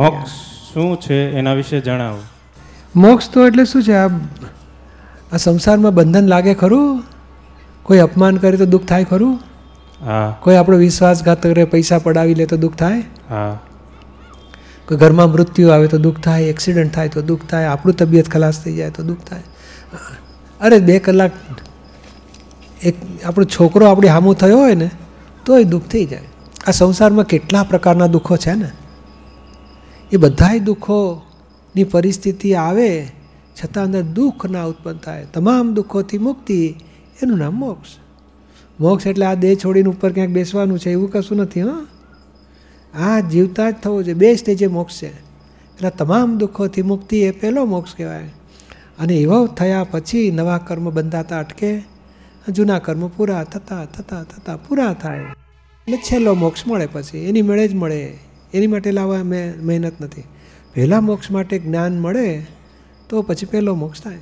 મોક્ષ 0.00 0.30
શું 0.72 1.00
છે 1.00 1.30
એના 1.30 1.54
વિશે 1.54 1.80
જણાવો. 1.80 2.18
મોક્ષ 2.96 3.30
તો 3.30 3.46
એટલે 3.46 3.64
શું 3.64 3.82
છે? 3.82 3.92
આ 3.92 4.08
આ 5.32 5.36
સંસારમાં 5.36 5.94
બંધન 5.94 6.26
લાગે 6.26 6.54
ખરું? 6.54 7.02
કોઈ 7.82 7.98
અપમાન 7.98 8.36
કરે 8.36 8.56
તો 8.56 8.64
દુઃખ 8.64 8.84
થાય 8.84 9.04
ખરું? 9.04 9.40
હા. 10.04 10.38
કોઈ 10.40 10.56
આપણો 10.56 10.76
વિશ્વાસઘાત 10.76 11.42
કરે 11.42 11.64
પૈસા 11.64 11.98
પડાવી 11.98 12.34
લે 12.34 12.46
તો 12.46 12.56
દુઃખ 12.56 12.74
થાય? 12.74 13.02
હા. 13.28 13.58
કોઈ 14.88 14.98
ઘરમાં 14.98 15.30
મૃત્યુ 15.30 15.68
આવે 15.68 15.86
તો 15.86 15.98
દુઃખ 15.98 16.20
થાય 16.20 16.42
એક્સિડન્ટ 16.42 16.92
થાય 16.92 17.08
તો 17.08 17.22
દુઃખ 17.22 17.46
થાય 17.46 17.64
આપણું 17.64 17.96
તબિયત 17.96 18.28
ખલાસ 18.28 18.62
થઈ 18.64 18.74
જાય 18.74 18.90
તો 18.90 19.02
દુઃખ 19.02 19.18
થાય. 19.18 19.42
અરે 20.60 20.78
બે 20.78 20.98
કલાક 20.98 21.32
એક 22.82 22.96
આપણો 23.24 23.44
છોકરો 23.44 23.86
આપણી 23.86 24.08
હામું 24.08 24.34
થયો 24.34 24.58
હોય 24.58 24.74
ને 24.74 24.90
તોય 25.46 25.64
દુઃખ 25.64 25.82
થઈ 25.82 26.04
જાય. 26.04 26.22
આ 26.66 26.70
સંસારમાં 26.70 27.24
કેટલા 27.24 27.62
પ્રકારના 27.62 28.06
દુઃખો 28.06 28.36
છે 28.36 28.54
ને? 28.54 28.70
એ 30.12 30.16
બધાય 30.16 30.58
દુઃખોની 30.58 31.84
પરિસ્થિતિ 31.84 32.54
આવે, 32.54 33.06
છતાં 33.64 33.84
અંદર 33.84 34.02
દુઃખ 34.02 34.46
ના 34.46 34.64
ઉત્પન્ન 34.64 34.96
થાય. 34.96 35.26
તમામ 35.34 35.74
દુઃખોથી 35.74 36.18
મુક્તિ, 36.18 36.74
એનું 37.22 37.38
નામ 37.38 37.54
મોક્ષ. 37.54 37.88
મોક્ષ 38.80 39.06
એટલે 39.06 39.26
આ 39.26 39.34
દેહ 39.34 39.54
છોડીને 39.64 39.88
ઉપર 39.88 40.12
ક્યાંક 40.12 40.30
બેસવાનું 40.30 40.78
છે 40.78 40.90
એવું 40.90 41.10
કશું 41.10 41.38
નથી, 41.38 41.62
હં? 41.62 41.86
આ 42.94 43.20
જીવતા 43.20 43.70
જ 43.70 43.74
થવું 43.74 44.04
છે 44.04 44.14
બે 44.14 44.36
સ્ટેજે 44.36 44.66
મોક્ષ 44.66 45.02
છે. 45.02 45.08
એટલે 45.08 45.90
તમામ 45.90 46.38
દુઃખોથી 46.38 46.82
મુક્તિ 46.82 47.18
એ 47.18 47.30
પહેલો 47.30 47.64
મોક્ષ 47.64 47.94
કહેવાય. 47.94 48.30
અને 48.98 49.14
એવો 49.14 49.46
થયા 49.46 49.84
પછી 49.84 50.30
નવા 50.30 50.58
કર્મ 50.58 50.90
બંધાતા 50.90 51.38
અટકે, 51.38 51.82
જૂના 52.48 52.78
કર્મ 52.78 53.08
પૂરા 53.08 53.44
થતાં 53.44 53.86
થતાં 53.86 54.24
થતાં 54.24 54.68
પૂરા 54.68 54.92
થાય. 54.92 55.18
એટલે 55.18 55.96
છેલ્લો 55.96 56.34
મોક્ષ 56.34 56.66
મળે 56.66 56.86
પછી. 56.86 57.18
એની 57.18 57.42
મેળે 57.42 57.68
જ 57.68 57.74
મળે. 57.74 58.18
એની 58.54 58.66
માટે 58.66 58.90
લાવવા 58.90 59.22
મહેનત 59.62 60.00
નથી. 60.00 60.22
પહેલાં 60.74 61.04
મોક્ષ 61.04 61.30
માટે 61.30 61.58
જ્ઞાન 61.58 61.98
મળે 61.98 62.46
તો 63.08 63.22
પછી 63.22 63.46
પહેલો 63.46 63.74
મોક્ષ 63.74 64.02
થાય. 64.02 64.18